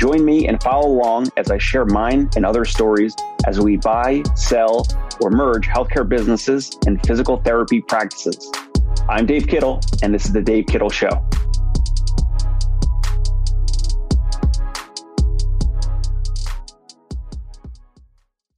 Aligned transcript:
Join 0.00 0.24
me 0.24 0.48
and 0.48 0.62
follow 0.62 0.88
along 0.88 1.28
as 1.36 1.50
I 1.50 1.58
share 1.58 1.84
mine 1.84 2.30
and 2.34 2.46
other 2.46 2.64
stories 2.64 3.14
as 3.46 3.60
we 3.60 3.76
buy, 3.76 4.22
sell, 4.34 4.86
or 5.20 5.28
merge 5.28 5.66
healthcare 5.66 6.08
businesses 6.08 6.74
and 6.86 6.98
physical 7.06 7.36
therapy 7.42 7.82
practices. 7.82 8.50
I'm 9.10 9.26
Dave 9.26 9.46
Kittle, 9.46 9.82
and 10.02 10.14
this 10.14 10.24
is 10.24 10.32
The 10.32 10.40
Dave 10.40 10.64
Kittle 10.68 10.88
Show. 10.88 11.10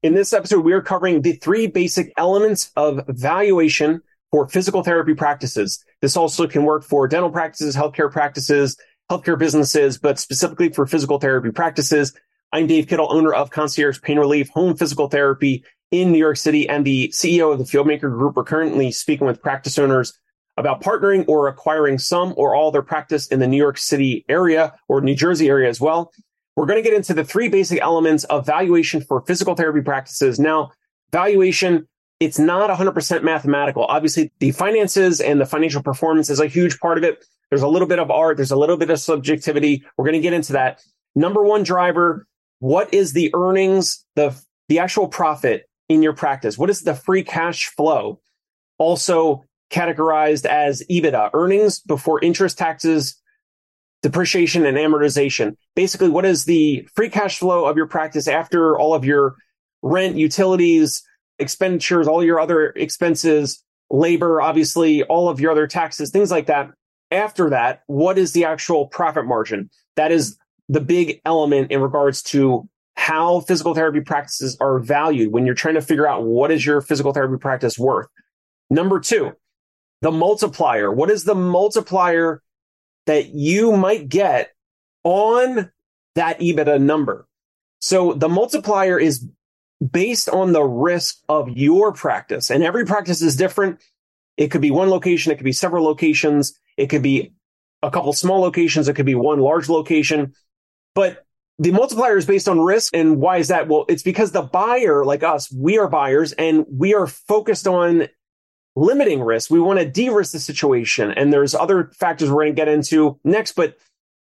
In 0.05 0.15
this 0.15 0.33
episode, 0.33 0.65
we 0.65 0.73
are 0.73 0.81
covering 0.81 1.23
the 1.23 1.33
three 1.33 1.67
basic 1.67 2.13
elements 2.17 2.71
of 2.77 3.05
valuation 3.09 4.01
for 4.31 4.47
physical 4.47 4.85
therapy 4.85 5.15
practices. 5.15 5.85
This 6.01 6.17
also 6.17 6.47
can 6.47 6.63
work 6.63 6.85
for 6.85 7.09
dental 7.09 7.31
practices, 7.31 7.75
healthcare 7.75 8.13
practices, 8.13 8.77
healthcare 9.13 9.39
businesses, 9.39 9.99
but 9.99 10.19
specifically 10.19 10.71
for 10.71 10.87
physical 10.87 11.19
therapy 11.19 11.51
practices. 11.51 12.15
I'm 12.51 12.67
Dave 12.67 12.89
Kittle, 12.89 13.13
owner 13.13 13.35
of 13.35 13.51
Concierge 13.51 14.01
Pain 14.01 14.19
Relief 14.19 14.49
Home 14.51 14.75
Physical 14.75 15.09
Therapy 15.09 15.65
in 15.91 16.13
New 16.13 16.19
York 16.19 16.39
City 16.39 16.67
and 16.67 16.83
the 16.83 17.09
CEO 17.09 17.53
of 17.53 17.59
the 17.59 17.65
Fieldmaker 17.65 18.11
Group. 18.11 18.37
We're 18.37 18.45
currently 18.45 18.91
speaking 18.91 19.27
with 19.27 19.43
practice 19.43 19.79
owners 19.79 20.19
about 20.57 20.83
partnering 20.83 21.27
or 21.29 21.49
acquiring 21.49 21.99
some 21.99 22.33
or 22.39 22.55
all 22.55 22.71
their 22.71 22.81
practice 22.81 23.27
in 23.27 23.39
the 23.39 23.47
New 23.47 23.59
York 23.59 23.77
City 23.77 24.25
area 24.31 24.73
or 24.89 25.03
New 25.03 25.15
Jersey 25.15 25.51
area 25.51 25.69
as 25.69 25.79
well. 25.79 26.11
We're 26.57 26.67
going 26.67 26.83
to 26.83 26.89
get 26.89 26.97
into 26.97 27.13
the 27.13 27.25
three 27.25 27.49
basic 27.49 27.83
elements 27.83 28.25
of 28.25 28.47
valuation 28.47 29.03
for 29.03 29.21
physical 29.27 29.55
therapy 29.55 29.83
practices. 29.83 30.41
Now, 30.41 30.73
valuation, 31.11 31.87
it's 32.19 32.39
not 32.39 32.71
100% 32.71 33.23
mathematical. 33.23 33.85
Obviously, 33.85 34.33
the 34.39 34.53
finances 34.53 35.21
and 35.21 35.39
the 35.39 35.47
financial 35.47 35.83
performance 35.83 36.31
is 36.31 36.41
a 36.41 36.47
huge 36.47 36.81
part 36.81 36.97
of 36.97 37.05
it. 37.05 37.27
There's 37.53 37.61
a 37.61 37.69
little 37.69 37.87
bit 37.87 37.99
of 37.99 38.11
art. 38.11 38.39
There's 38.39 38.51
a 38.51 38.57
little 38.57 38.79
bit 38.79 38.89
of 38.89 38.99
subjectivity. 38.99 39.85
We're 39.99 40.07
going 40.07 40.15
to 40.15 40.21
get 40.21 40.33
into 40.33 40.55
that. 40.55 40.83
Number 41.15 41.43
one 41.45 41.65
driver. 41.65 42.27
What 42.61 42.95
is 42.95 43.13
the 43.13 43.31
earnings, 43.35 44.07
the, 44.17 44.35
the 44.71 44.79
actual 44.79 45.07
profit 45.07 45.69
in 45.91 46.03
your 46.03 46.15
practice? 46.15 46.57
What 46.57 46.71
is 46.71 46.81
the 46.81 46.95
free 46.95 47.23
cash 47.23 47.67
flow? 47.67 48.21
Also 48.79 49.45
categorized 49.71 50.47
as 50.47 50.83
EBITDA, 50.91 51.29
earnings 51.35 51.81
before 51.81 52.25
interest, 52.25 52.57
taxes, 52.57 53.21
depreciation 54.01 54.65
and 54.65 54.79
amortization. 54.79 55.55
Basically, 55.77 56.09
what 56.09 56.25
is 56.25 56.47
the 56.47 56.89
free 56.97 57.11
cash 57.11 57.39
flow 57.39 57.67
of 57.67 57.77
your 57.77 57.87
practice 57.87 58.29
after 58.29 58.79
all 58.79 58.95
of 58.95 59.05
your 59.05 59.37
rent, 59.83 60.17
utilities, 60.17 61.03
expenditures, 61.39 62.09
all 62.09 62.25
your 62.25 62.41
other 62.41 62.69
expenses, 62.77 63.63
labor, 63.91 64.41
obviously, 64.41 65.03
all 65.03 65.29
of 65.29 65.39
your 65.39 65.53
other 65.53 65.67
taxes, 65.67 66.09
things 66.09 66.31
like 66.31 66.47
that 66.47 66.71
after 67.13 67.51
that, 67.51 67.83
what 67.87 68.19
is 68.19 68.33
the 68.33 68.45
actual 68.45 68.87
profit 68.87 69.27
margin? 69.27 69.71
That 69.97 70.13
is 70.13 70.39
the 70.69 70.81
big 70.81 71.21
element 71.25 71.71
in 71.71 71.81
regards 71.81 72.23
to 72.23 72.69
how 72.95 73.41
physical 73.41 73.75
therapy 73.75 74.01
practices 74.01 74.57
are 74.61 74.79
valued 74.79 75.33
when 75.33 75.47
you're 75.47 75.55
trying 75.55 75.75
to 75.75 75.83
figure 75.83 76.07
out 76.07 76.25
what 76.25 76.51
is 76.51 76.65
your 76.65 76.81
physical 76.81 77.13
therapy 77.13 77.39
practice 77.39 77.79
worth. 77.79 78.07
Number 78.71 79.01
two, 79.01 79.33
the 80.03 80.11
multiplier. 80.11 80.91
What 80.91 81.11
is 81.11 81.25
the 81.25 81.35
multiplier 81.35 82.43
that 83.07 83.31
you 83.31 83.77
might 83.77 84.09
get 84.09 84.53
on 85.05 85.71
that 86.15 86.41
EBITDA 86.41 86.81
number? 86.81 87.27
So 87.81 88.13
the 88.13 88.29
multiplier 88.29 88.99
is 88.99 89.27
based 89.91 90.29
on 90.29 90.53
the 90.53 90.63
risk 90.63 91.19
of 91.29 91.49
your 91.49 91.93
practice 91.93 92.51
and 92.51 92.63
every 92.63 92.85
practice 92.85 93.23
is 93.23 93.37
different. 93.37 93.83
It 94.37 94.51
could 94.51 94.61
be 94.61 94.71
one 94.71 94.91
location. 94.91 95.33
It 95.33 95.37
could 95.37 95.45
be 95.45 95.53
several 95.53 95.85
locations. 95.85 96.59
It 96.77 96.87
could 96.87 97.03
be 97.03 97.33
a 97.83 97.91
couple 97.91 98.13
small 98.13 98.41
locations. 98.41 98.89
It 98.89 98.95
could 98.95 99.07
be 99.07 99.15
one 99.15 99.41
large 99.41 99.69
location. 99.69 100.35
But 100.95 101.27
the 101.59 101.73
multiplier 101.73 102.17
is 102.17 102.27
based 102.27 102.49
on 102.49 102.61
risk. 102.61 102.95
And 102.95 103.19
why 103.19 103.39
is 103.39 103.49
that? 103.49 103.69
Well, 103.69 103.85
it's 103.89 104.03
because 104.03 104.33
the 104.33 104.43
buyer, 104.43 105.05
like 105.05 105.23
us, 105.23 105.53
we 105.53 105.79
are 105.79 105.89
buyers 105.89 106.33
and 106.33 106.65
we 106.71 106.95
are 106.95 107.07
focused 107.07 107.67
on 107.67 108.09
limiting 108.75 109.21
risk. 109.21 109.51
We 109.51 109.61
want 109.61 109.79
to 109.79 109.85
de-risk 109.85 110.33
the 110.33 110.39
situation. 110.39 111.11
And 111.11 111.33
there's 111.33 111.55
other 111.55 111.91
factors 111.95 112.31
we're 112.31 112.45
going 112.45 112.55
to 112.55 112.57
get 112.57 112.69
into 112.69 113.19
next, 113.25 113.53
but 113.53 113.77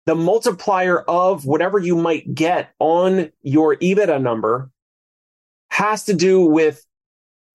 the 0.05 0.15
multiplier 0.15 0.99
of 1.01 1.45
whatever 1.45 1.77
you 1.77 1.97
might 1.97 2.33
get 2.33 2.73
on 2.79 3.31
your 3.41 3.75
EBITDA 3.75 4.21
number 4.21 4.71
has 5.69 6.05
to 6.05 6.13
do 6.13 6.45
with 6.45 6.85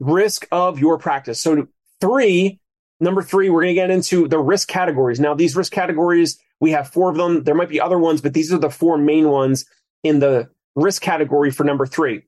risk 0.00 0.46
of 0.52 0.78
your 0.78 0.98
practice. 0.98 1.40
So 1.40 1.68
three 2.00 2.60
Number 3.02 3.20
three, 3.20 3.50
we're 3.50 3.62
going 3.62 3.74
to 3.74 3.80
get 3.80 3.90
into 3.90 4.28
the 4.28 4.38
risk 4.38 4.68
categories. 4.68 5.18
Now, 5.18 5.34
these 5.34 5.56
risk 5.56 5.72
categories, 5.72 6.38
we 6.60 6.70
have 6.70 6.88
four 6.88 7.10
of 7.10 7.16
them. 7.16 7.42
There 7.42 7.56
might 7.56 7.68
be 7.68 7.80
other 7.80 7.98
ones, 7.98 8.20
but 8.20 8.32
these 8.32 8.52
are 8.52 8.58
the 8.58 8.70
four 8.70 8.96
main 8.96 9.28
ones 9.28 9.66
in 10.04 10.20
the 10.20 10.48
risk 10.76 11.02
category 11.02 11.50
for 11.50 11.64
number 11.64 11.84
three. 11.84 12.22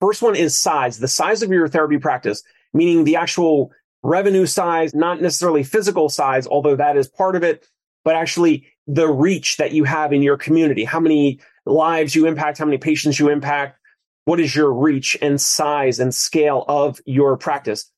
First 0.00 0.20
one 0.20 0.34
is 0.34 0.56
size, 0.56 0.98
the 0.98 1.06
size 1.06 1.44
of 1.44 1.50
your 1.50 1.68
therapy 1.68 1.98
practice, 1.98 2.42
meaning 2.72 3.04
the 3.04 3.14
actual 3.14 3.70
revenue 4.02 4.46
size, 4.46 4.96
not 4.96 5.22
necessarily 5.22 5.62
physical 5.62 6.08
size, 6.08 6.48
although 6.48 6.74
that 6.74 6.96
is 6.96 7.06
part 7.06 7.36
of 7.36 7.44
it, 7.44 7.64
but 8.04 8.16
actually 8.16 8.66
the 8.88 9.06
reach 9.06 9.58
that 9.58 9.70
you 9.70 9.84
have 9.84 10.12
in 10.12 10.22
your 10.22 10.36
community, 10.36 10.82
how 10.82 10.98
many 10.98 11.38
lives 11.66 12.16
you 12.16 12.26
impact, 12.26 12.58
how 12.58 12.64
many 12.64 12.78
patients 12.78 13.20
you 13.20 13.28
impact, 13.28 13.78
what 14.24 14.40
is 14.40 14.56
your 14.56 14.72
reach 14.72 15.16
and 15.22 15.40
size 15.40 16.00
and 16.00 16.12
scale 16.12 16.64
of 16.66 17.00
your 17.06 17.36
practice 17.36 17.92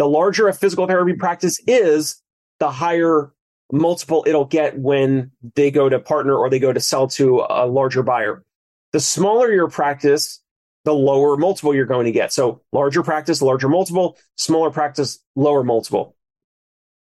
the 0.00 0.08
larger 0.08 0.48
a 0.48 0.54
physical 0.54 0.86
therapy 0.86 1.12
practice 1.12 1.60
is, 1.66 2.22
the 2.58 2.70
higher 2.70 3.34
multiple 3.70 4.24
it'll 4.26 4.46
get 4.46 4.78
when 4.78 5.30
they 5.56 5.70
go 5.70 5.90
to 5.90 5.98
partner 6.00 6.34
or 6.34 6.48
they 6.48 6.58
go 6.58 6.72
to 6.72 6.80
sell 6.80 7.06
to 7.06 7.44
a 7.50 7.66
larger 7.66 8.02
buyer. 8.02 8.42
The 8.92 9.00
smaller 9.00 9.52
your 9.52 9.68
practice, 9.68 10.40
the 10.86 10.94
lower 10.94 11.36
multiple 11.36 11.74
you're 11.74 11.84
going 11.84 12.06
to 12.06 12.12
get. 12.12 12.32
So 12.32 12.62
larger 12.72 13.02
practice, 13.02 13.42
larger 13.42 13.68
multiple, 13.68 14.16
smaller 14.36 14.70
practice, 14.70 15.18
lower 15.36 15.62
multiple. 15.62 16.16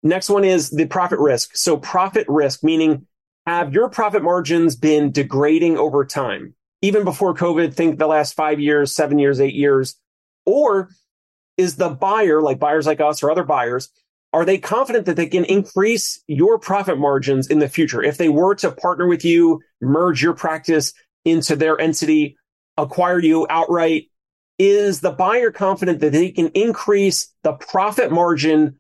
Next 0.03 0.31
one 0.31 0.45
is 0.45 0.71
the 0.71 0.87
profit 0.87 1.19
risk. 1.19 1.55
So 1.55 1.77
profit 1.77 2.25
risk, 2.31 2.65
meaning 2.65 3.07
have 3.45 3.75
your 3.75 3.91
profit 3.91 4.23
margins 4.23 4.75
been 4.75 5.13
degrading 5.13 5.77
over 5.77 6.07
time? 6.07 6.55
Even 6.81 7.05
before 7.05 7.35
COVID, 7.35 7.75
think 7.75 7.99
the 7.99 8.07
last 8.07 8.33
five 8.33 8.59
years, 8.59 8.95
seven 8.95 9.19
years, 9.19 9.39
eight 9.39 9.55
years, 9.55 9.97
or 10.47 10.89
is 11.57 11.77
the 11.77 11.89
buyer, 11.89 12.41
like 12.41 12.59
buyers 12.59 12.87
like 12.87 13.01
us 13.01 13.23
or 13.23 13.31
other 13.31 13.45
buyers, 13.45 13.89
are 14.33 14.45
they 14.45 14.59
confident 14.59 15.07
that 15.07 15.17
they 15.17 15.27
can 15.27 15.45
increase 15.45 16.23
your 16.27 16.59
profit 16.59 16.99
margins 16.99 17.49
in 17.49 17.59
the 17.59 17.69
future? 17.69 18.03
If 18.03 18.19
they 18.19 18.29
were 18.29 18.55
to 18.57 18.71
partner 18.71 19.07
with 19.07 19.25
you, 19.25 19.63
merge 19.81 20.23
your 20.23 20.35
practice 20.35 20.93
into 21.25 21.57
their 21.57 21.81
entity, 21.81 22.37
acquire 22.77 23.19
you 23.19 23.47
outright, 23.49 24.11
is 24.59 25.01
the 25.01 25.11
buyer 25.11 25.51
confident 25.51 26.01
that 26.01 26.13
they 26.13 26.31
can 26.31 26.49
increase 26.49 27.33
the 27.43 27.53
profit 27.53 28.11
margin 28.11 28.79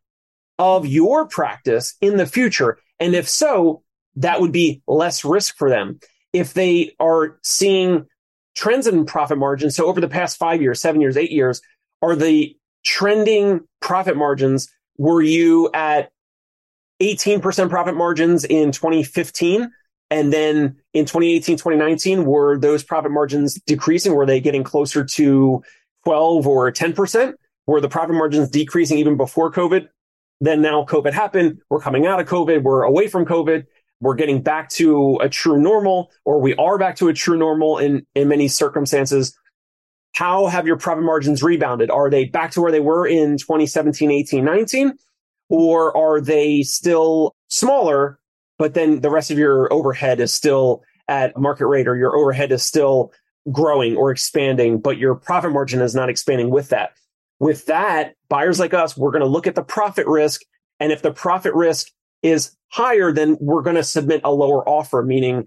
of 0.58 0.86
your 0.86 1.26
practice 1.26 1.94
in 2.00 2.16
the 2.16 2.26
future? 2.26 2.78
And 2.98 3.14
if 3.14 3.28
so, 3.28 3.82
that 4.16 4.40
would 4.40 4.52
be 4.52 4.82
less 4.86 5.24
risk 5.24 5.56
for 5.56 5.68
them. 5.68 6.00
If 6.32 6.54
they 6.54 6.94
are 6.98 7.38
seeing 7.42 8.06
trends 8.54 8.86
in 8.86 9.04
profit 9.06 9.38
margins, 9.38 9.76
so 9.76 9.86
over 9.86 10.00
the 10.00 10.08
past 10.08 10.38
five 10.38 10.62
years, 10.62 10.80
seven 10.80 11.00
years, 11.00 11.16
eight 11.16 11.30
years, 11.30 11.60
are 12.02 12.16
the 12.16 12.56
trending 12.86 13.60
profit 13.82 14.16
margins, 14.16 14.68
were 14.96 15.20
you 15.20 15.68
at 15.74 16.10
18% 17.02 17.68
profit 17.68 17.94
margins 17.94 18.44
in 18.44 18.72
2015? 18.72 19.70
And 20.10 20.32
then 20.32 20.76
in 20.94 21.04
2018, 21.04 21.56
2019, 21.56 22.24
were 22.24 22.56
those 22.58 22.84
profit 22.84 23.10
margins 23.10 23.60
decreasing? 23.66 24.14
Were 24.14 24.24
they 24.24 24.40
getting 24.40 24.62
closer 24.62 25.04
to 25.04 25.62
12 26.04 26.46
or 26.46 26.72
10%? 26.72 27.34
Were 27.66 27.80
the 27.80 27.88
profit 27.88 28.14
margins 28.14 28.48
decreasing 28.48 28.98
even 28.98 29.16
before 29.16 29.52
COVID? 29.52 29.88
Then 30.40 30.62
now 30.62 30.84
COVID 30.84 31.12
happened. 31.12 31.58
We're 31.68 31.80
coming 31.80 32.06
out 32.06 32.20
of 32.20 32.28
COVID. 32.28 32.62
We're 32.62 32.82
away 32.82 33.08
from 33.08 33.26
COVID. 33.26 33.64
We're 34.00 34.14
getting 34.14 34.42
back 34.42 34.68
to 34.70 35.16
a 35.22 35.28
true 35.28 35.58
normal, 35.58 36.10
or 36.24 36.40
we 36.40 36.54
are 36.56 36.78
back 36.78 36.96
to 36.96 37.08
a 37.08 37.14
true 37.14 37.36
normal 37.36 37.78
in, 37.78 38.06
in 38.14 38.28
many 38.28 38.46
circumstances. 38.46 39.36
How 40.16 40.46
have 40.46 40.66
your 40.66 40.78
profit 40.78 41.04
margins 41.04 41.42
rebounded? 41.42 41.90
Are 41.90 42.08
they 42.08 42.24
back 42.24 42.52
to 42.52 42.62
where 42.62 42.72
they 42.72 42.80
were 42.80 43.06
in 43.06 43.36
2017, 43.36 44.10
18, 44.10 44.42
19? 44.42 44.94
Or 45.50 45.94
are 45.94 46.22
they 46.22 46.62
still 46.62 47.36
smaller, 47.48 48.18
but 48.58 48.72
then 48.72 49.02
the 49.02 49.10
rest 49.10 49.30
of 49.30 49.36
your 49.36 49.70
overhead 49.70 50.18
is 50.18 50.32
still 50.32 50.82
at 51.06 51.36
market 51.38 51.66
rate 51.66 51.86
or 51.86 51.96
your 51.96 52.16
overhead 52.16 52.50
is 52.50 52.64
still 52.64 53.12
growing 53.52 53.94
or 53.94 54.10
expanding, 54.10 54.80
but 54.80 54.96
your 54.96 55.16
profit 55.16 55.52
margin 55.52 55.82
is 55.82 55.94
not 55.94 56.08
expanding 56.08 56.48
with 56.48 56.70
that. 56.70 56.92
With 57.38 57.66
that, 57.66 58.14
buyers 58.30 58.58
like 58.58 58.72
us, 58.72 58.96
we're 58.96 59.10
going 59.10 59.20
to 59.20 59.28
look 59.28 59.46
at 59.46 59.54
the 59.54 59.62
profit 59.62 60.06
risk 60.06 60.40
And 60.80 60.92
if 60.92 61.02
the 61.02 61.12
profit 61.12 61.52
risk 61.52 61.88
is 62.22 62.56
higher, 62.68 63.12
then 63.12 63.36
we're 63.38 63.62
going 63.62 63.76
to 63.76 63.84
submit 63.84 64.22
a 64.24 64.32
lower 64.32 64.66
offer, 64.66 65.02
meaning 65.02 65.46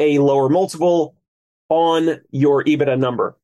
a 0.00 0.18
lower 0.18 0.48
multiple 0.48 1.14
on 1.68 2.20
your 2.32 2.64
EBITDA 2.64 2.98
number. 2.98 3.36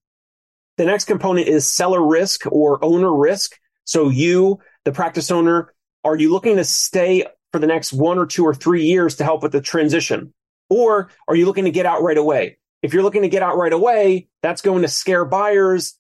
The 0.79 0.87
next 0.87 1.07
component 1.07 1.49
is 1.49 1.69
seller 1.69 2.05
risk 2.05 2.47
or 2.47 2.83
owner 2.85 3.13
risk. 3.15 3.59
So 3.85 4.09
you, 4.11 4.61
the 4.85 4.93
practice 4.93 5.31
owner, 5.31 5.75
are 6.05 6.17
you 6.17 6.31
looking 6.31 6.55
to 6.57 6.65
stay 6.65 7.27
for 7.51 7.59
the 7.59 7.67
next 7.67 7.93
one 7.93 8.17
or 8.17 8.27
two 8.27 8.45
or 8.45 8.55
three 8.55 8.85
years 8.85 9.17
to 9.17 9.25
help 9.25 9.43
with 9.43 9.51
the 9.51 9.61
transition? 9.61 10.33
Or 10.71 11.11
are 11.27 11.35
you 11.35 11.47
looking 11.47 11.65
to 11.65 11.73
get 11.73 11.85
out 11.85 12.03
right 12.03 12.17
away? 12.17 12.59
If 12.81 12.95
you're 12.95 13.03
looking 13.03 13.23
to 13.23 13.29
get 13.29 13.43
out 13.43 13.57
right 13.57 13.73
away, 13.73 14.29
that's 14.41 14.63
going 14.63 14.83
to 14.83 14.89
scare 14.89 15.25
buyers. 15.25 15.99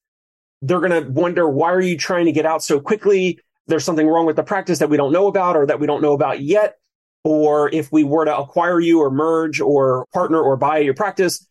They're 0.63 0.79
going 0.79 1.03
to 1.03 1.11
wonder, 1.11 1.49
why 1.49 1.73
are 1.73 1.81
you 1.81 1.99
trying 1.99 2.27
to 2.27 2.33
get 2.33 2.47
out 2.47 2.63
so 2.63 2.79
quickly? 2.79 3.41
There's 3.67 3.85
something 3.85 4.07
wrong 4.07 4.27
with 4.27 4.37
the 4.37 4.45
practice 4.45 4.79
that 4.79 4.91
we 4.91 4.97
don't 4.97 5.13
know 5.13 5.27
about 5.27 5.57
or 5.57 5.67
that 5.67 5.81
we 5.81 5.89
don't 5.89 6.03
know 6.03 6.13
about 6.13 6.41
yet. 6.41 6.77
Or 7.25 7.69
if 7.69 7.91
we 7.91 8.05
were 8.05 8.27
to 8.27 8.39
acquire 8.39 8.79
you 8.79 9.01
or 9.01 9.11
merge 9.11 9.61
or 9.61 10.07
partner 10.15 10.41
or 10.41 10.57
buy 10.57 10.79
your 10.79 10.95
practice, 10.95 11.45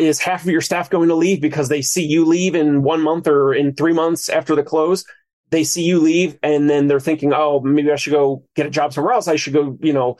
is 0.00 0.20
half 0.20 0.42
of 0.42 0.50
your 0.50 0.60
staff 0.60 0.90
going 0.90 1.08
to 1.08 1.14
leave 1.14 1.40
because 1.40 1.68
they 1.68 1.82
see 1.82 2.04
you 2.04 2.24
leave 2.24 2.54
in 2.54 2.82
one 2.82 3.02
month 3.02 3.26
or 3.26 3.54
in 3.54 3.74
three 3.74 3.92
months 3.92 4.28
after 4.28 4.54
the 4.54 4.62
close? 4.62 5.04
They 5.50 5.64
see 5.64 5.82
you 5.82 5.98
leave 5.98 6.38
and 6.42 6.70
then 6.70 6.86
they're 6.86 7.00
thinking, 7.00 7.32
oh, 7.32 7.60
maybe 7.60 7.90
I 7.90 7.96
should 7.96 8.12
go 8.12 8.44
get 8.54 8.66
a 8.66 8.70
job 8.70 8.92
somewhere 8.92 9.14
else. 9.14 9.28
I 9.28 9.36
should 9.36 9.52
go, 9.52 9.76
you 9.80 9.92
know, 9.92 10.18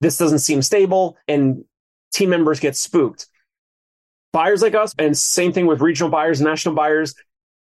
this 0.00 0.18
doesn't 0.18 0.38
seem 0.38 0.62
stable. 0.62 1.16
And 1.26 1.64
team 2.12 2.30
members 2.30 2.60
get 2.60 2.76
spooked. 2.76 3.26
Buyers 4.32 4.62
like 4.62 4.74
us, 4.74 4.94
and 4.98 5.16
same 5.16 5.52
thing 5.52 5.66
with 5.66 5.80
regional 5.80 6.10
buyers, 6.10 6.40
national 6.40 6.74
buyers, 6.74 7.14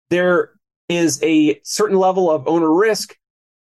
there 0.10 0.52
is 0.90 1.22
a 1.24 1.60
certain 1.64 1.98
level 1.98 2.30
of 2.30 2.48
owner 2.48 2.74
risk 2.74 3.16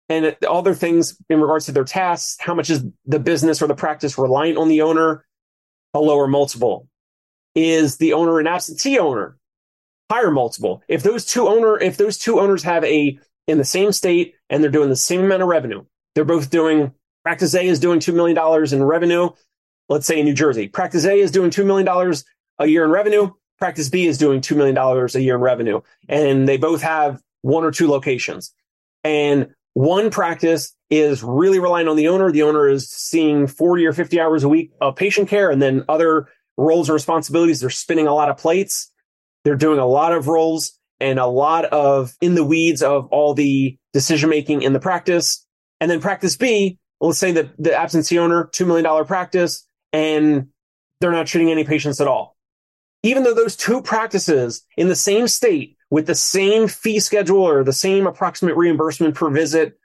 and 0.09 0.35
other 0.47 0.73
things 0.73 1.17
in 1.29 1.41
regards 1.41 1.65
to 1.65 1.71
their 1.71 1.83
tasks. 1.83 2.37
How 2.39 2.53
much 2.53 2.69
is 2.69 2.83
the 3.05 3.19
business 3.19 3.61
or 3.61 3.67
the 3.67 3.75
practice 3.75 4.17
reliant 4.17 4.57
on 4.57 4.67
the 4.67 4.81
owner? 4.81 5.25
A 5.93 5.99
lower 5.99 6.27
multiple. 6.27 6.87
Is 7.55 7.97
the 7.97 8.13
owner 8.13 8.39
an 8.39 8.47
absentee 8.47 8.99
owner? 8.99 9.37
Higher 10.11 10.31
multiple. 10.31 10.83
If 10.87 11.03
those 11.03 11.25
two 11.25 11.47
owner, 11.47 11.79
if 11.79 11.97
those 11.97 12.17
two 12.17 12.39
owners 12.39 12.63
have 12.63 12.83
a 12.83 13.19
in 13.47 13.57
the 13.57 13.65
same 13.65 13.91
state 13.91 14.35
and 14.49 14.63
they're 14.63 14.71
doing 14.71 14.89
the 14.89 14.95
same 14.95 15.23
amount 15.23 15.41
of 15.41 15.47
revenue, 15.47 15.83
they're 16.15 16.25
both 16.25 16.49
doing 16.49 16.93
practice 17.23 17.55
A 17.55 17.65
is 17.65 17.79
doing 17.79 17.99
$2 17.99 18.13
million 18.13 18.73
in 18.73 18.83
revenue. 18.83 19.29
Let's 19.89 20.05
say 20.05 20.19
in 20.19 20.25
New 20.25 20.33
Jersey, 20.33 20.67
practice 20.67 21.05
A 21.05 21.19
is 21.19 21.31
doing 21.31 21.49
$2 21.49 21.65
million 21.65 21.87
a 22.59 22.67
year 22.67 22.85
in 22.85 22.91
revenue. 22.91 23.31
Practice 23.57 23.89
B 23.89 24.05
is 24.05 24.17
doing 24.17 24.41
$2 24.41 24.55
million 24.55 24.77
a 24.77 25.19
year 25.19 25.35
in 25.35 25.41
revenue. 25.41 25.81
And 26.07 26.47
they 26.47 26.57
both 26.57 26.81
have 26.81 27.21
one 27.41 27.63
or 27.63 27.71
two 27.71 27.87
locations. 27.87 28.53
And 29.03 29.53
one 29.73 30.09
practice 30.09 30.75
is 30.89 31.23
really 31.23 31.59
relying 31.59 31.87
on 31.87 31.95
the 31.95 32.07
owner. 32.07 32.31
The 32.31 32.43
owner 32.43 32.69
is 32.69 32.89
seeing 32.89 33.47
40 33.47 33.85
or 33.85 33.93
50 33.93 34.19
hours 34.19 34.43
a 34.43 34.49
week 34.49 34.71
of 34.79 34.95
patient 34.95 35.29
care. 35.29 35.49
And 35.49 35.61
then 35.61 35.83
other 35.89 36.27
roles 36.57 36.89
and 36.89 36.93
responsibilities, 36.93 37.59
they're 37.59 37.69
spinning 37.69 38.07
a 38.07 38.13
lot 38.13 38.29
of 38.29 38.37
plates. 38.37 38.91
They're 39.43 39.55
doing 39.55 39.79
a 39.79 39.85
lot 39.85 40.13
of 40.13 40.27
roles 40.27 40.77
and 40.99 41.19
a 41.19 41.25
lot 41.25 41.65
of 41.65 42.13
in 42.21 42.35
the 42.35 42.43
weeds 42.43 42.81
of 42.81 43.07
all 43.07 43.33
the 43.33 43.77
decision 43.91 44.29
making 44.29 44.61
in 44.61 44.73
the 44.73 44.79
practice. 44.79 45.45
And 45.81 45.91
then 45.91 45.99
practice 45.99 46.37
B, 46.37 46.77
let's 47.01 47.19
say 47.19 47.31
that 47.33 47.49
the 47.61 47.75
absentee 47.75 48.19
owner, 48.19 48.45
$2 48.53 48.65
million 48.65 49.05
practice, 49.05 49.67
and 49.91 50.47
they're 51.01 51.11
not 51.11 51.27
treating 51.27 51.51
any 51.51 51.63
patients 51.63 51.99
at 51.99 52.07
all 52.07 52.33
even 53.03 53.23
though 53.23 53.33
those 53.33 53.55
two 53.55 53.81
practices 53.81 54.65
in 54.77 54.87
the 54.87 54.95
same 54.95 55.27
state 55.27 55.77
with 55.91 56.07
the 56.07 56.15
same 56.15 56.67
fee 56.67 56.99
schedule 56.99 57.43
or 57.43 57.63
the 57.63 57.73
same 57.73 58.07
approximate 58.07 58.55
reimbursement 58.55 59.13
per 59.13 59.29
visit 59.29 59.77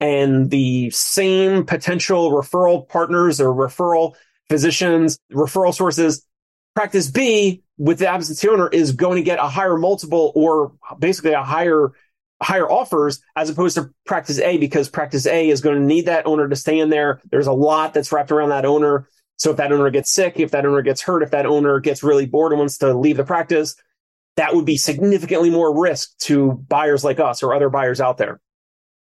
and 0.00 0.50
the 0.50 0.90
same 0.90 1.64
potential 1.64 2.32
referral 2.32 2.88
partners 2.88 3.40
or 3.40 3.54
referral 3.54 4.14
physicians, 4.48 5.18
referral 5.32 5.74
sources, 5.74 6.26
practice 6.74 7.10
B 7.10 7.62
with 7.78 7.98
the 7.98 8.08
absentee 8.08 8.48
owner 8.48 8.68
is 8.68 8.92
going 8.92 9.16
to 9.16 9.22
get 9.22 9.38
a 9.38 9.48
higher 9.48 9.76
multiple 9.76 10.32
or 10.34 10.72
basically 10.98 11.32
a 11.32 11.42
higher 11.42 11.92
higher 12.42 12.70
offers 12.70 13.20
as 13.36 13.48
opposed 13.48 13.76
to 13.76 13.90
practice 14.04 14.38
A 14.38 14.58
because 14.58 14.88
practice 14.88 15.26
A 15.26 15.48
is 15.48 15.60
going 15.60 15.76
to 15.76 15.84
need 15.84 16.06
that 16.06 16.26
owner 16.26 16.48
to 16.48 16.56
stay 16.56 16.78
in 16.78 16.90
there. 16.90 17.20
There's 17.30 17.46
a 17.46 17.52
lot 17.52 17.94
that's 17.94 18.12
wrapped 18.12 18.32
around 18.32 18.50
that 18.50 18.64
owner. 18.66 19.08
So 19.36 19.50
if 19.50 19.56
that 19.56 19.72
owner 19.72 19.90
gets 19.90 20.12
sick, 20.12 20.38
if 20.38 20.50
that 20.50 20.66
owner 20.66 20.82
gets 20.82 21.00
hurt, 21.00 21.22
if 21.22 21.30
that 21.30 21.46
owner 21.46 21.80
gets 21.80 22.02
really 22.02 22.26
bored 22.26 22.52
and 22.52 22.58
wants 22.58 22.78
to 22.78 22.94
leave 22.94 23.16
the 23.16 23.24
practice, 23.24 23.76
that 24.36 24.54
would 24.54 24.64
be 24.64 24.76
significantly 24.76 25.50
more 25.50 25.80
risk 25.80 26.16
to 26.18 26.52
buyers 26.52 27.04
like 27.04 27.20
us 27.20 27.42
or 27.42 27.54
other 27.54 27.70
buyers 27.70 28.00
out 28.00 28.18
there. 28.18 28.40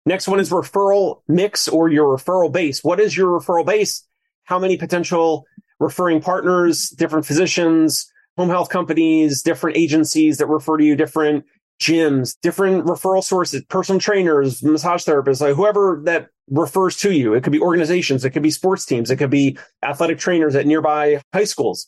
Next 0.06 0.26
one 0.26 0.40
is 0.40 0.50
referral 0.50 1.22
mix 1.28 1.68
or 1.68 1.88
your 1.88 2.16
referral 2.16 2.50
base. 2.50 2.82
What 2.82 2.98
is 2.98 3.16
your 3.16 3.38
referral 3.38 3.66
base? 3.66 4.07
How 4.48 4.58
many 4.58 4.78
potential 4.78 5.44
referring 5.78 6.22
partners, 6.22 6.88
different 6.88 7.26
physicians, 7.26 8.10
home 8.38 8.48
health 8.48 8.70
companies, 8.70 9.42
different 9.42 9.76
agencies 9.76 10.38
that 10.38 10.46
refer 10.46 10.78
to 10.78 10.84
you, 10.84 10.96
different 10.96 11.44
gyms, 11.78 12.34
different 12.40 12.86
referral 12.86 13.22
sources, 13.22 13.62
personal 13.68 14.00
trainers, 14.00 14.62
massage 14.62 15.04
therapists, 15.04 15.42
like 15.42 15.54
whoever 15.54 16.00
that 16.04 16.28
refers 16.50 16.96
to 16.96 17.12
you. 17.12 17.34
It 17.34 17.42
could 17.44 17.52
be 17.52 17.60
organizations, 17.60 18.24
it 18.24 18.30
could 18.30 18.42
be 18.42 18.50
sports 18.50 18.86
teams, 18.86 19.10
it 19.10 19.16
could 19.16 19.28
be 19.28 19.58
athletic 19.84 20.18
trainers 20.18 20.54
at 20.54 20.66
nearby 20.66 21.20
high 21.34 21.44
schools. 21.44 21.86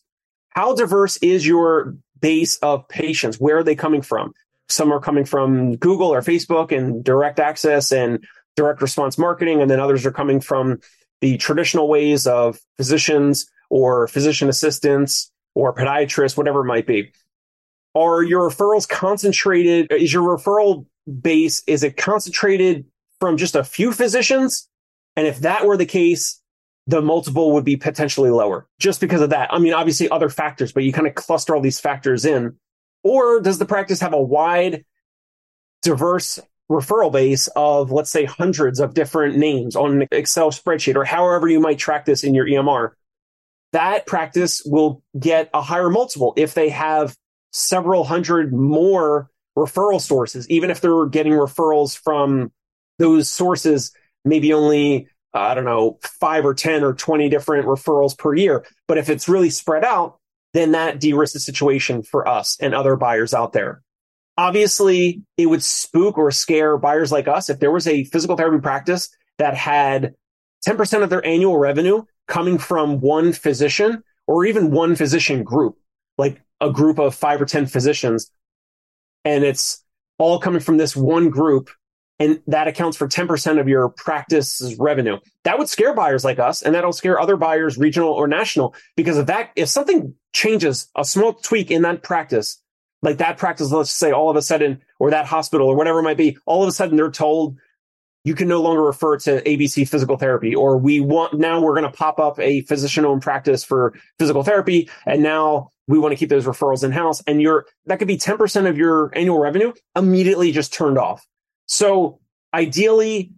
How 0.50 0.74
diverse 0.74 1.16
is 1.22 1.46
your 1.46 1.96
base 2.20 2.58
of 2.58 2.86
patients? 2.88 3.40
Where 3.40 3.56
are 3.56 3.64
they 3.64 3.74
coming 3.74 4.02
from? 4.02 4.32
Some 4.68 4.92
are 4.92 5.00
coming 5.00 5.24
from 5.24 5.76
Google 5.76 6.12
or 6.12 6.20
Facebook 6.20 6.76
and 6.76 7.02
direct 7.02 7.40
access 7.40 7.90
and 7.90 8.22
direct 8.54 8.82
response 8.82 9.16
marketing. 9.16 9.62
And 9.62 9.70
then 9.70 9.80
others 9.80 10.04
are 10.04 10.12
coming 10.12 10.40
from 10.40 10.80
the 11.20 11.36
traditional 11.36 11.88
ways 11.88 12.26
of 12.26 12.58
physicians 12.76 13.50
or 13.68 14.08
physician 14.08 14.48
assistants 14.48 15.30
or 15.54 15.74
podiatrists, 15.74 16.36
whatever 16.36 16.60
it 16.60 16.66
might 16.66 16.86
be. 16.86 17.12
Are 17.94 18.22
your 18.22 18.48
referrals 18.48 18.88
concentrated? 18.88 19.90
Is 19.90 20.12
your 20.12 20.36
referral 20.36 20.86
base, 21.20 21.62
is 21.66 21.82
it 21.82 21.96
concentrated 21.96 22.84
from 23.18 23.36
just 23.36 23.54
a 23.54 23.64
few 23.64 23.92
physicians? 23.92 24.68
And 25.16 25.26
if 25.26 25.40
that 25.40 25.66
were 25.66 25.76
the 25.76 25.86
case, 25.86 26.40
the 26.86 27.02
multiple 27.02 27.52
would 27.52 27.64
be 27.64 27.76
potentially 27.76 28.30
lower 28.30 28.66
just 28.78 29.00
because 29.00 29.20
of 29.20 29.30
that. 29.30 29.52
I 29.52 29.58
mean, 29.58 29.74
obviously 29.74 30.08
other 30.08 30.28
factors, 30.28 30.72
but 30.72 30.84
you 30.84 30.92
kind 30.92 31.06
of 31.06 31.14
cluster 31.14 31.54
all 31.54 31.60
these 31.60 31.80
factors 31.80 32.24
in. 32.24 32.56
Or 33.02 33.40
does 33.40 33.58
the 33.58 33.66
practice 33.66 34.00
have 34.00 34.12
a 34.12 34.20
wide, 34.20 34.84
diverse 35.82 36.38
referral 36.70 37.12
base 37.12 37.48
of, 37.56 37.90
let's 37.90 38.10
say, 38.10 38.24
hundreds 38.24 38.80
of 38.80 38.94
different 38.94 39.36
names 39.36 39.76
on 39.76 40.02
an 40.02 40.08
Excel 40.12 40.50
spreadsheet 40.50 40.96
or 40.96 41.04
however 41.04 41.48
you 41.48 41.60
might 41.60 41.78
track 41.78 42.04
this 42.04 42.24
in 42.24 42.34
your 42.34 42.46
EMR? 42.46 42.92
That 43.72 44.06
practice 44.06 44.62
will 44.64 45.02
get 45.18 45.50
a 45.52 45.60
higher 45.60 45.90
multiple 45.90 46.32
if 46.36 46.54
they 46.54 46.70
have 46.70 47.16
several 47.52 48.04
hundred 48.04 48.52
more 48.52 49.28
referral 49.56 50.00
sources, 50.00 50.48
even 50.48 50.70
if 50.70 50.80
they're 50.80 51.06
getting 51.06 51.32
referrals 51.32 51.96
from 51.96 52.52
those 52.98 53.28
sources, 53.28 53.92
maybe 54.24 54.52
only, 54.52 55.08
uh, 55.34 55.40
I 55.40 55.54
don't 55.54 55.64
know, 55.64 55.98
five 56.02 56.44
or 56.44 56.54
10 56.54 56.84
or 56.84 56.94
20 56.94 57.28
different 57.28 57.66
referrals 57.66 58.16
per 58.16 58.34
year. 58.34 58.64
But 58.86 58.98
if 58.98 59.08
it's 59.08 59.28
really 59.28 59.50
spread 59.50 59.84
out, 59.84 60.18
then 60.52 60.72
that 60.72 61.00
de-risks 61.00 61.34
the 61.34 61.40
situation 61.40 62.02
for 62.02 62.28
us 62.28 62.56
and 62.60 62.74
other 62.74 62.96
buyers 62.96 63.34
out 63.34 63.52
there. 63.52 63.82
Obviously, 64.40 65.22
it 65.36 65.44
would 65.44 65.62
spook 65.62 66.16
or 66.16 66.30
scare 66.30 66.78
buyers 66.78 67.12
like 67.12 67.28
us 67.28 67.50
if 67.50 67.60
there 67.60 67.70
was 67.70 67.86
a 67.86 68.04
physical 68.04 68.38
therapy 68.38 68.58
practice 68.62 69.10
that 69.36 69.54
had 69.54 70.14
10% 70.66 71.02
of 71.02 71.10
their 71.10 71.22
annual 71.26 71.58
revenue 71.58 72.04
coming 72.26 72.56
from 72.56 73.00
one 73.00 73.34
physician 73.34 74.02
or 74.26 74.46
even 74.46 74.70
one 74.70 74.96
physician 74.96 75.42
group. 75.42 75.76
Like 76.16 76.40
a 76.58 76.72
group 76.72 76.98
of 76.98 77.14
five 77.14 77.42
or 77.42 77.44
10 77.44 77.66
physicians 77.66 78.30
and 79.26 79.44
it's 79.44 79.84
all 80.16 80.38
coming 80.38 80.60
from 80.60 80.78
this 80.78 80.96
one 80.96 81.28
group 81.28 81.68
and 82.18 82.40
that 82.46 82.66
accounts 82.66 82.96
for 82.96 83.08
10% 83.08 83.60
of 83.60 83.68
your 83.68 83.90
practice's 83.90 84.78
revenue. 84.78 85.18
That 85.44 85.58
would 85.58 85.68
scare 85.68 85.94
buyers 85.94 86.24
like 86.24 86.38
us 86.38 86.62
and 86.62 86.74
that'll 86.74 86.94
scare 86.94 87.20
other 87.20 87.36
buyers, 87.36 87.76
regional 87.76 88.10
or 88.10 88.26
national, 88.26 88.74
because 88.96 89.18
if 89.18 89.26
that, 89.26 89.50
if 89.54 89.68
something 89.68 90.14
changes, 90.32 90.88
a 90.96 91.04
small 91.04 91.34
tweak 91.34 91.70
in 91.70 91.82
that 91.82 92.02
practice, 92.02 92.59
like 93.02 93.18
that 93.18 93.38
practice, 93.38 93.70
let's 93.70 93.90
say 93.90 94.12
all 94.12 94.30
of 94.30 94.36
a 94.36 94.42
sudden, 94.42 94.82
or 94.98 95.10
that 95.10 95.26
hospital 95.26 95.68
or 95.68 95.76
whatever 95.76 96.00
it 96.00 96.02
might 96.02 96.16
be, 96.16 96.36
all 96.46 96.62
of 96.62 96.68
a 96.68 96.72
sudden 96.72 96.96
they're 96.96 97.10
told 97.10 97.56
you 98.24 98.34
can 98.34 98.48
no 98.48 98.60
longer 98.60 98.82
refer 98.82 99.16
to 99.16 99.42
ABC 99.42 99.88
physical 99.88 100.18
therapy, 100.18 100.54
or 100.54 100.76
we 100.76 101.00
want 101.00 101.34
now 101.34 101.60
we're 101.60 101.74
going 101.74 101.90
to 101.90 101.96
pop 101.96 102.18
up 102.18 102.38
a 102.38 102.60
physician 102.62 103.06
owned 103.06 103.22
practice 103.22 103.64
for 103.64 103.94
physical 104.18 104.42
therapy. 104.42 104.90
And 105.06 105.22
now 105.22 105.70
we 105.88 105.98
want 105.98 106.12
to 106.12 106.16
keep 106.16 106.28
those 106.28 106.44
referrals 106.44 106.84
in 106.84 106.92
house. 106.92 107.22
And 107.26 107.40
you're, 107.40 107.66
that 107.86 107.98
could 107.98 108.08
be 108.08 108.18
10% 108.18 108.68
of 108.68 108.76
your 108.76 109.10
annual 109.16 109.38
revenue 109.38 109.72
immediately 109.96 110.52
just 110.52 110.72
turned 110.72 110.98
off. 110.98 111.26
So 111.66 112.20
ideally, 112.52 113.32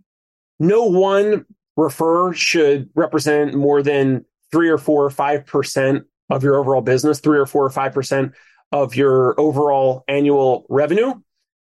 no 0.58 0.84
one 0.84 1.44
refer 1.76 2.32
should 2.32 2.90
represent 2.94 3.54
more 3.54 3.82
than 3.82 4.24
three 4.50 4.68
or 4.68 4.78
four 4.78 5.04
or 5.04 5.10
5% 5.10 6.04
of 6.28 6.42
your 6.42 6.56
overall 6.56 6.80
business, 6.80 7.20
three 7.20 7.38
or 7.38 7.46
four 7.46 7.64
or 7.64 7.70
5% 7.70 8.32
of 8.72 8.96
your 8.96 9.38
overall 9.38 10.04
annual 10.08 10.66
revenue 10.68 11.14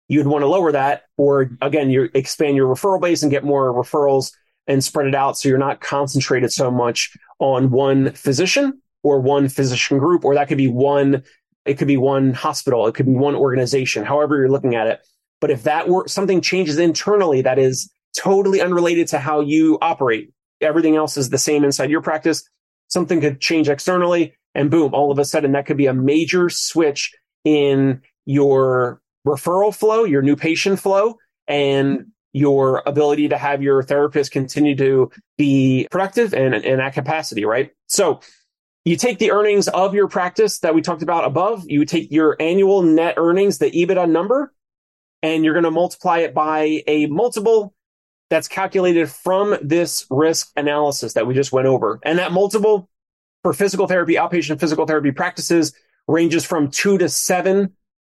you'd 0.07 0.27
want 0.27 0.41
to 0.41 0.47
lower 0.47 0.71
that 0.71 1.03
or 1.17 1.51
again 1.61 1.89
you 1.89 2.09
expand 2.13 2.55
your 2.55 2.73
referral 2.73 3.01
base 3.01 3.23
and 3.23 3.31
get 3.31 3.43
more 3.43 3.73
referrals 3.73 4.31
and 4.67 4.83
spread 4.83 5.07
it 5.07 5.15
out 5.15 5.37
so 5.37 5.47
you're 5.47 5.57
not 5.57 5.81
concentrated 5.81 6.51
so 6.51 6.71
much 6.71 7.15
on 7.39 7.69
one 7.71 8.11
physician 8.11 8.81
or 9.05 9.19
one 9.19 9.47
physician 9.49 9.99
group, 9.99 10.25
or 10.25 10.33
that 10.33 10.47
could 10.47 10.57
be 10.57 10.67
one, 10.67 11.23
it 11.65 11.75
could 11.75 11.87
be 11.87 11.95
one 11.95 12.33
hospital, 12.33 12.87
it 12.87 12.95
could 12.95 13.05
be 13.05 13.11
one 13.11 13.35
organization, 13.35 14.03
however 14.03 14.35
you're 14.35 14.49
looking 14.49 14.73
at 14.73 14.87
it. 14.87 14.99
But 15.41 15.51
if 15.51 15.63
that 15.63 15.87
were 15.87 16.07
something 16.07 16.41
changes 16.41 16.79
internally 16.79 17.43
that 17.43 17.59
is 17.59 17.91
totally 18.17 18.61
unrelated 18.61 19.07
to 19.09 19.19
how 19.19 19.41
you 19.41 19.77
operate, 19.81 20.33
everything 20.59 20.95
else 20.95 21.17
is 21.17 21.29
the 21.29 21.37
same 21.37 21.63
inside 21.63 21.91
your 21.91 22.01
practice, 22.01 22.49
something 22.87 23.21
could 23.21 23.39
change 23.39 23.69
externally 23.69 24.33
and 24.55 24.71
boom, 24.71 24.93
all 24.93 25.11
of 25.11 25.19
a 25.19 25.25
sudden 25.25 25.51
that 25.51 25.65
could 25.65 25.77
be 25.77 25.85
a 25.85 25.93
major 25.93 26.49
switch 26.49 27.13
in 27.43 28.01
your 28.25 29.01
referral 29.27 29.75
flow, 29.75 30.03
your 30.03 30.21
new 30.21 30.35
patient 30.35 30.79
flow, 30.79 31.17
and 31.47 32.07
your 32.33 32.83
ability 32.85 33.29
to 33.29 33.37
have 33.37 33.61
your 33.61 33.83
therapist 33.83 34.31
continue 34.31 34.75
to 34.75 35.11
be 35.37 35.87
productive 35.91 36.33
and, 36.33 36.53
and 36.53 36.81
at 36.81 36.93
capacity, 36.93 37.45
right? 37.45 37.71
So 37.87 38.19
you 38.83 38.97
take 38.97 39.19
the 39.19 39.31
earnings 39.31 39.67
of 39.67 39.93
your 39.93 40.07
practice 40.07 40.59
that 40.59 40.75
we 40.75 40.81
talked 40.81 41.01
about 41.01 41.25
above, 41.25 41.63
you 41.67 41.85
take 41.85 42.11
your 42.11 42.35
annual 42.39 42.81
net 42.81 43.15
earnings, 43.17 43.57
the 43.57 43.71
EBITDA 43.71 44.09
number, 44.09 44.53
and 45.23 45.43
you're 45.43 45.53
going 45.53 45.63
to 45.63 45.71
multiply 45.71 46.19
it 46.19 46.33
by 46.33 46.83
a 46.87 47.07
multiple 47.07 47.73
that's 48.29 48.47
calculated 48.47 49.09
from 49.09 49.55
this 49.61 50.05
risk 50.09 50.51
analysis 50.55 51.13
that 51.13 51.25
we 51.27 51.33
just 51.33 51.51
went 51.51 51.67
over. 51.67 51.99
And 52.03 52.19
that 52.19 52.31
multiple 52.31 52.89
for 53.45 53.53
physical 53.53 53.85
therapy, 53.85 54.15
outpatient 54.15 54.59
physical 54.59 54.87
therapy 54.87 55.11
practices 55.11 55.71
ranges 56.07 56.43
from 56.43 56.67
two 56.67 56.97
to 56.97 57.07
seven 57.07 57.71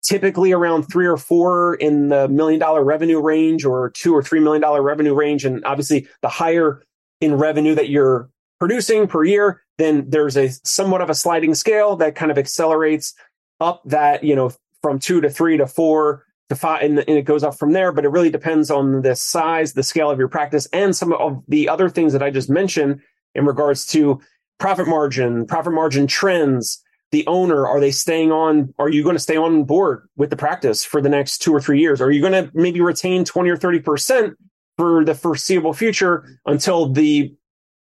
typically 0.04 0.52
around 0.52 0.84
three 0.84 1.04
or 1.04 1.16
four 1.16 1.74
in 1.74 2.10
the 2.10 2.28
million 2.28 2.60
dollar 2.60 2.84
revenue 2.84 3.20
range 3.20 3.64
or 3.64 3.90
two 3.90 4.14
or 4.14 4.22
three 4.22 4.38
million 4.38 4.62
dollar 4.62 4.80
revenue 4.80 5.12
range. 5.12 5.44
And 5.44 5.64
obviously 5.64 6.06
the 6.22 6.28
higher 6.28 6.84
in 7.20 7.34
revenue 7.34 7.74
that 7.74 7.88
you're 7.88 8.30
producing 8.60 9.08
per 9.08 9.24
year, 9.24 9.64
then 9.78 10.08
there's 10.08 10.36
a 10.36 10.48
somewhat 10.62 11.00
of 11.00 11.10
a 11.10 11.14
sliding 11.14 11.56
scale 11.56 11.96
that 11.96 12.14
kind 12.14 12.30
of 12.30 12.38
accelerates 12.38 13.12
up 13.60 13.82
that, 13.84 14.22
you 14.22 14.36
know, 14.36 14.52
from 14.80 15.00
two 15.00 15.20
to 15.22 15.28
three 15.28 15.56
to 15.56 15.66
four 15.66 16.24
to 16.50 16.54
five, 16.54 16.84
and, 16.84 17.00
and 17.00 17.18
it 17.18 17.22
goes 17.22 17.42
up 17.42 17.58
from 17.58 17.72
there. 17.72 17.90
But 17.90 18.04
it 18.04 18.10
really 18.10 18.30
depends 18.30 18.70
on 18.70 19.02
the 19.02 19.16
size, 19.16 19.72
the 19.72 19.82
scale 19.82 20.08
of 20.08 20.20
your 20.20 20.28
practice, 20.28 20.68
and 20.72 20.94
some 20.94 21.12
of 21.12 21.42
the 21.48 21.68
other 21.68 21.88
things 21.88 22.12
that 22.12 22.22
I 22.22 22.30
just 22.30 22.48
mentioned 22.48 23.00
in 23.34 23.44
regards 23.44 23.86
to 23.88 24.20
profit 24.58 24.88
margin, 24.88 25.46
profit 25.46 25.72
margin 25.72 26.06
trends, 26.06 26.82
the 27.12 27.26
owner 27.26 27.66
are 27.66 27.80
they 27.80 27.90
staying 27.90 28.32
on 28.32 28.74
are 28.78 28.88
you 28.88 29.02
going 29.02 29.14
to 29.14 29.20
stay 29.20 29.36
on 29.36 29.64
board 29.64 30.08
with 30.16 30.30
the 30.30 30.36
practice 30.36 30.84
for 30.84 31.00
the 31.00 31.08
next 31.08 31.38
two 31.38 31.54
or 31.54 31.60
three 31.60 31.80
years? 31.80 32.00
Are 32.00 32.10
you 32.10 32.20
going 32.20 32.32
to 32.32 32.50
maybe 32.54 32.80
retain 32.80 33.24
20 33.24 33.48
or 33.48 33.56
30% 33.56 34.34
for 34.76 35.04
the 35.04 35.14
foreseeable 35.14 35.72
future 35.72 36.38
until 36.46 36.92
the 36.92 37.34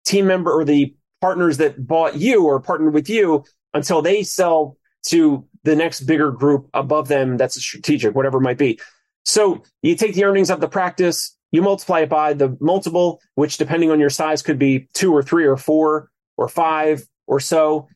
team 0.07 0.27
member 0.27 0.53
or 0.53 0.65
the 0.65 0.95
partners 1.21 1.57
that 1.59 1.87
bought 1.87 2.17
you 2.17 2.45
or 2.45 2.61
partnered 2.61 2.95
with 2.95 3.11
you 3.11 3.45
until 3.75 4.01
they 4.01 4.23
sell 4.23 4.77
to 5.07 5.45
the 5.65 5.77
next 5.77 6.01
bigger 6.03 6.31
group 6.31 6.69
above 6.73 7.09
them 7.09 7.37
that's 7.37 7.61
strategic 7.61 8.15
whatever 8.15 8.39
it 8.39 8.43
might 8.43 8.59
be? 8.59 8.79
So 9.25 9.63
you 9.83 9.97
take 9.97 10.15
the 10.15 10.25
earnings 10.25 10.51
of 10.51 10.61
the 10.61 10.69
practice 10.69 11.35
you 11.51 11.63
multiply 11.63 12.01
it 12.01 12.09
by 12.09 12.35
the 12.35 12.57
multiple 12.61 13.21
which 13.35 13.57
depending 13.57 13.91
on 13.91 14.01
your 14.01 14.11
size 14.11 14.43
could 14.43 14.59
be 14.59 14.89
two 14.95 15.15
or 15.15 15.23
three 15.23 15.47
or 15.47 15.57
four 15.57 16.11
or 16.39 16.49
five 16.49 17.07
or 17.27 17.39
so 17.41 17.87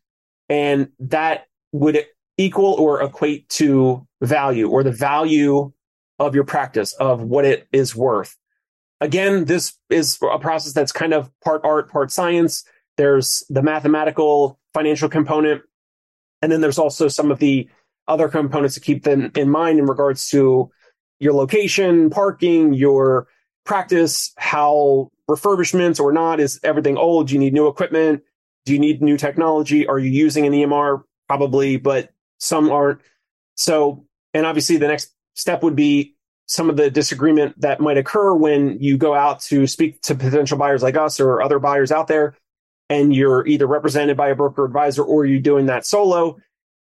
and 0.50 0.88
that 0.98 1.46
would 1.72 2.04
equal 2.36 2.74
or 2.74 3.02
equate 3.02 3.48
to 3.48 4.06
value 4.20 4.68
or 4.68 4.82
the 4.82 4.92
value 4.92 5.72
of 6.18 6.34
your 6.34 6.44
practice 6.44 6.92
of 6.94 7.22
what 7.22 7.46
it 7.46 7.66
is 7.72 7.96
worth. 7.96 8.36
Again, 9.00 9.46
this 9.46 9.74
is 9.88 10.18
a 10.30 10.38
process 10.38 10.74
that's 10.74 10.92
kind 10.92 11.14
of 11.14 11.30
part 11.42 11.62
art, 11.64 11.90
part 11.90 12.12
science. 12.12 12.64
There's 12.96 13.42
the 13.48 13.62
mathematical 13.62 14.60
financial 14.74 15.08
component. 15.08 15.62
And 16.42 16.52
then 16.52 16.60
there's 16.60 16.78
also 16.78 17.08
some 17.08 17.30
of 17.30 17.38
the 17.38 17.68
other 18.06 18.28
components 18.28 18.74
to 18.74 18.80
keep 18.80 19.04
them 19.04 19.32
in 19.34 19.48
mind 19.48 19.78
in 19.78 19.86
regards 19.86 20.28
to 20.30 20.70
your 21.18 21.32
location, 21.32 22.10
parking, 22.10 22.74
your 22.74 23.26
practice, 23.64 24.32
how 24.36 25.10
refurbishments 25.30 25.98
or 25.98 26.12
not 26.12 26.40
is 26.40 26.60
everything 26.62 26.96
old? 26.96 27.30
You 27.30 27.38
need 27.38 27.54
new 27.54 27.68
equipment? 27.68 28.22
Do 28.64 28.72
you 28.72 28.78
need 28.78 29.02
new 29.02 29.16
technology? 29.16 29.86
Are 29.86 29.98
you 29.98 30.10
using 30.10 30.46
an 30.46 30.52
EMR? 30.52 31.02
Probably, 31.28 31.76
but 31.76 32.10
some 32.38 32.70
aren't. 32.70 33.00
So, 33.56 34.06
and 34.34 34.46
obviously 34.46 34.76
the 34.76 34.88
next 34.88 35.12
step 35.34 35.62
would 35.62 35.76
be 35.76 36.14
some 36.46 36.68
of 36.68 36.76
the 36.76 36.90
disagreement 36.90 37.58
that 37.60 37.80
might 37.80 37.96
occur 37.96 38.34
when 38.34 38.78
you 38.80 38.98
go 38.98 39.14
out 39.14 39.40
to 39.40 39.66
speak 39.66 40.02
to 40.02 40.14
potential 40.14 40.58
buyers 40.58 40.82
like 40.82 40.96
us 40.96 41.20
or 41.20 41.40
other 41.40 41.58
buyers 41.58 41.90
out 41.92 42.08
there 42.08 42.36
and 42.88 43.14
you're 43.14 43.46
either 43.46 43.66
represented 43.66 44.16
by 44.16 44.28
a 44.28 44.34
broker 44.34 44.64
advisor 44.64 45.02
or 45.02 45.24
you're 45.24 45.40
doing 45.40 45.66
that 45.66 45.86
solo 45.86 46.36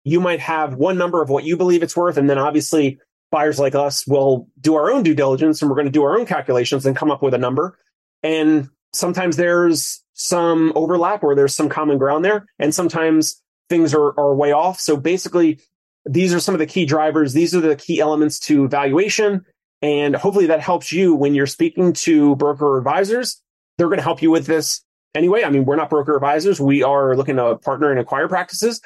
you 0.03 0.19
might 0.19 0.39
have 0.39 0.73
one 0.75 0.97
number 0.97 1.21
of 1.21 1.29
what 1.29 1.43
you 1.43 1.55
believe 1.57 1.83
it's 1.83 1.95
worth 1.95 2.17
and 2.17 2.29
then 2.29 2.39
obviously 2.39 2.99
buyers 3.31 3.59
like 3.59 3.75
us 3.75 4.07
will 4.07 4.47
do 4.59 4.75
our 4.75 4.89
own 4.91 5.03
due 5.03 5.13
diligence 5.13 5.61
and 5.61 5.69
we're 5.69 5.75
going 5.75 5.85
to 5.85 5.91
do 5.91 6.03
our 6.03 6.17
own 6.17 6.25
calculations 6.25 6.85
and 6.85 6.95
come 6.95 7.11
up 7.11 7.21
with 7.21 7.33
a 7.33 7.37
number 7.37 7.77
and 8.23 8.69
sometimes 8.93 9.37
there's 9.37 10.03
some 10.19 10.73
overlap 10.75 11.23
or 11.23 11.33
there's 11.33 11.55
some 11.55 11.69
common 11.69 11.97
ground 11.97 12.25
there. 12.25 12.45
And 12.59 12.75
sometimes 12.75 13.41
things 13.69 13.93
are, 13.93 14.19
are 14.19 14.35
way 14.35 14.51
off. 14.51 14.77
So 14.77 14.97
basically, 14.97 15.61
these 16.05 16.33
are 16.33 16.41
some 16.41 16.53
of 16.53 16.59
the 16.59 16.65
key 16.65 16.85
drivers. 16.85 17.31
These 17.31 17.55
are 17.55 17.61
the 17.61 17.77
key 17.77 18.01
elements 18.01 18.37
to 18.41 18.67
valuation. 18.67 19.45
And 19.81 20.17
hopefully 20.17 20.47
that 20.47 20.59
helps 20.59 20.91
you 20.91 21.15
when 21.15 21.35
you're 21.35 21.47
speaking 21.47 21.93
to 21.93 22.35
broker 22.35 22.77
advisors. 22.77 23.41
They're 23.77 23.87
going 23.87 23.99
to 23.99 24.03
help 24.03 24.21
you 24.21 24.29
with 24.29 24.45
this 24.45 24.81
anyway. 25.15 25.45
I 25.45 25.51
mean, 25.51 25.63
we're 25.63 25.77
not 25.77 25.89
broker 25.89 26.15
advisors. 26.15 26.59
We 26.59 26.83
are 26.83 27.15
looking 27.15 27.37
to 27.37 27.55
partner 27.55 27.89
and 27.89 27.99
acquire 27.99 28.27
practices. 28.27 28.81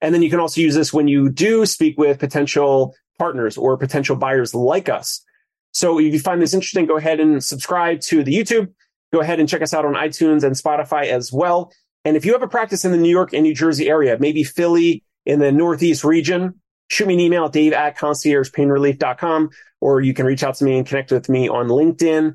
And 0.00 0.14
then 0.14 0.22
you 0.22 0.30
can 0.30 0.38
also 0.38 0.60
use 0.60 0.76
this 0.76 0.92
when 0.92 1.08
you 1.08 1.28
do 1.28 1.66
speak 1.66 1.98
with 1.98 2.20
potential 2.20 2.94
partners 3.18 3.58
or 3.58 3.76
potential 3.76 4.14
buyers 4.14 4.54
like 4.54 4.88
us. 4.88 5.24
So 5.72 5.98
if 5.98 6.12
you 6.12 6.20
find 6.20 6.40
this 6.40 6.54
interesting, 6.54 6.86
go 6.86 6.98
ahead 6.98 7.18
and 7.18 7.42
subscribe 7.42 8.00
to 8.02 8.22
the 8.22 8.32
YouTube 8.32 8.72
go 9.12 9.20
ahead 9.20 9.40
and 9.40 9.48
check 9.48 9.62
us 9.62 9.74
out 9.74 9.84
on 9.84 9.94
iTunes 9.94 10.44
and 10.44 10.54
Spotify 10.54 11.06
as 11.06 11.32
well. 11.32 11.72
And 12.04 12.16
if 12.16 12.24
you 12.24 12.32
have 12.32 12.42
a 12.42 12.48
practice 12.48 12.84
in 12.84 12.92
the 12.92 12.98
New 12.98 13.10
York 13.10 13.32
and 13.32 13.42
New 13.42 13.54
Jersey 13.54 13.88
area, 13.88 14.16
maybe 14.18 14.44
Philly 14.44 15.04
in 15.26 15.40
the 15.40 15.52
Northeast 15.52 16.04
region, 16.04 16.60
shoot 16.90 17.06
me 17.06 17.14
an 17.14 17.20
email 17.20 17.46
at 17.46 17.52
dave 17.52 17.72
at 17.72 17.98
conciergepainrelief.com, 17.98 19.50
or 19.80 20.00
you 20.00 20.14
can 20.14 20.26
reach 20.26 20.42
out 20.42 20.54
to 20.56 20.64
me 20.64 20.78
and 20.78 20.86
connect 20.86 21.10
with 21.10 21.28
me 21.28 21.48
on 21.48 21.68
LinkedIn. 21.68 22.34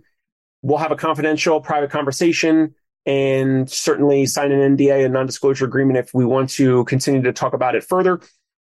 We'll 0.62 0.78
have 0.78 0.92
a 0.92 0.96
confidential 0.96 1.60
private 1.60 1.92
conversation 1.92 2.76
and 3.06 3.70
certainly 3.70 4.26
sign 4.26 4.52
an 4.52 4.78
NDA, 4.78 5.06
a 5.06 5.10
non-disclosure 5.10 5.66
agreement 5.66 5.98
if 5.98 6.14
we 6.14 6.24
want 6.26 6.50
to 6.52 6.86
continue 6.86 7.22
to 7.24 7.34
talk 7.34 7.54
about 7.54 7.76
it 7.76 7.84
further. 7.84 8.22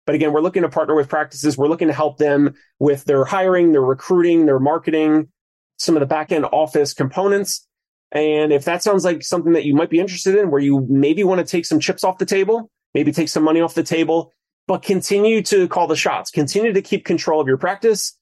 But 0.05 0.15
again, 0.15 0.33
we're 0.33 0.41
looking 0.41 0.63
to 0.63 0.69
partner 0.69 0.93
with 0.93 1.09
practices. 1.09 1.57
We're 1.57 1.67
looking 1.67 1.87
to 1.87 1.93
help 1.93 2.17
them 2.17 2.55
with 2.79 3.05
their 3.05 3.25
hiring, 3.25 3.71
their 3.71 3.81
recruiting, 3.81 4.45
their 4.45 4.59
marketing, 4.59 5.29
some 5.77 5.95
of 5.95 5.99
the 5.99 6.05
back 6.05 6.31
end 6.31 6.45
office 6.45 6.93
components. 6.93 7.64
And 8.11 8.53
if 8.53 8.65
that 8.65 8.83
sounds 8.83 9.03
like 9.03 9.23
something 9.23 9.53
that 9.53 9.65
you 9.65 9.75
might 9.75 9.89
be 9.89 9.99
interested 9.99 10.35
in, 10.35 10.51
where 10.51 10.61
you 10.61 10.85
maybe 10.89 11.23
want 11.23 11.39
to 11.39 11.45
take 11.45 11.65
some 11.65 11.79
chips 11.79 12.03
off 12.03 12.17
the 12.17 12.25
table, 12.25 12.69
maybe 12.93 13.11
take 13.11 13.29
some 13.29 13.43
money 13.43 13.61
off 13.61 13.73
the 13.73 13.83
table, 13.83 14.31
but 14.67 14.81
continue 14.81 15.41
to 15.43 15.67
call 15.67 15.87
the 15.87 15.95
shots, 15.95 16.31
continue 16.31 16.73
to 16.73 16.81
keep 16.81 17.05
control 17.05 17.41
of 17.41 17.47
your 17.47 17.57
practice, 17.57 18.17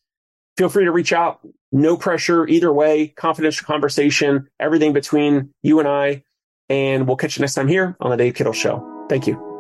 feel 0.58 0.70
free 0.70 0.86
to 0.86 0.92
reach 0.92 1.14
out. 1.14 1.40
No 1.72 1.98
pressure 1.98 2.48
either 2.48 2.72
way, 2.72 3.08
confidential 3.08 3.66
conversation, 3.66 4.48
everything 4.60 4.94
between 4.94 5.54
you 5.62 5.80
and 5.80 5.88
I. 5.88 6.24
And 6.70 7.08
we'll 7.08 7.18
catch 7.18 7.38
you 7.38 7.42
next 7.42 7.56
time 7.56 7.68
here 7.68 7.96
on 8.00 8.12
the 8.12 8.18
Dave 8.18 8.36
Kittle 8.36 8.54
Show. 8.54 9.06
Thank 9.10 9.28
you. 9.28 9.53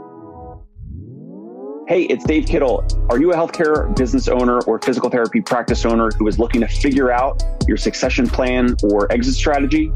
Hey, 1.86 2.04
it's 2.04 2.24
Dave 2.24 2.46
Kittle. 2.46 2.88
Are 3.10 3.20
you 3.20 3.34
a 3.34 3.36
healthcare 3.36 3.94
business 3.98 4.30
owner 4.30 4.62
or 4.62 4.80
physical 4.80 5.10
therapy 5.10 5.42
practice 5.42 5.84
owner 5.84 6.12
who 6.12 6.30
is 6.30 6.40
looking 6.40 6.62
to 6.62 6.68
figure 6.68 7.12
out 7.12 7.44
your 7.68 7.76
succession 7.76 8.26
plan 8.26 8.78
or 8.84 9.12
exit 9.12 9.34
strategy? 9.34 9.92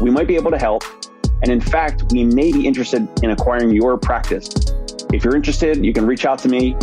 We 0.00 0.10
might 0.10 0.26
be 0.26 0.36
able 0.36 0.50
to 0.52 0.58
help. 0.58 0.84
And 1.42 1.52
in 1.52 1.60
fact, 1.60 2.04
we 2.12 2.24
may 2.24 2.50
be 2.50 2.66
interested 2.66 3.06
in 3.22 3.30
acquiring 3.30 3.72
your 3.72 3.98
practice. 3.98 4.48
If 5.12 5.22
you're 5.22 5.36
interested, 5.36 5.84
you 5.84 5.92
can 5.92 6.06
reach 6.06 6.24
out 6.24 6.38
to 6.40 6.48
me. 6.48 6.74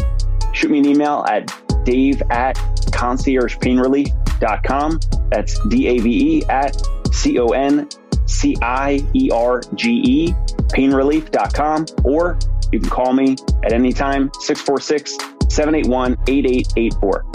Shoot 0.53 0.69
me 0.69 0.77
an 0.77 0.85
email 0.85 1.25
at 1.27 1.51
dave 1.83 2.21
at 2.29 2.55
conciergepainrelief.com. 2.91 4.99
That's 5.31 5.67
D 5.69 5.87
A 5.87 5.97
V 5.97 6.37
E 6.37 6.45
at 6.49 6.79
C 7.11 7.39
O 7.39 7.47
N 7.47 7.89
C 8.27 8.55
I 8.61 9.03
E 9.15 9.31
R 9.31 9.61
G 9.73 10.03
E 10.05 10.35
painrelief.com 10.69 11.87
or 12.03 12.37
you 12.73 12.79
can 12.79 12.89
call 12.89 13.13
me 13.13 13.35
at 13.63 13.71
any 13.71 13.93
time, 13.93 14.31
646 14.39 15.13
781 15.53 16.17
8884. 16.27 17.32